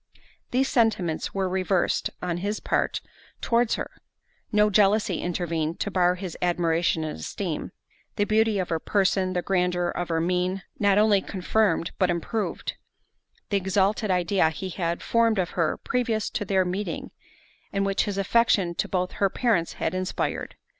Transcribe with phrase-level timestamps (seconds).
[0.49, 3.01] These sentiments were reversed on his part
[3.39, 9.45] towards her—no jealousy intervened to bar his admiration and esteem—the beauty of her person, and
[9.45, 12.77] grandeur of her mien, not only confirmed, but improved,
[13.49, 17.11] the exalted idea he had formed of her previous to their meeting,
[17.71, 20.55] and which his affection to both her parents had inspired.